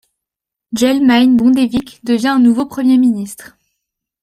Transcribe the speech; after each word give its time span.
Kjell 0.75 1.05
Magne 1.05 1.37
Bondevik 1.37 2.03
devient 2.03 2.29
à 2.35 2.39
nouveau 2.39 2.65
Premier 2.65 2.97
Ministre. 2.97 3.55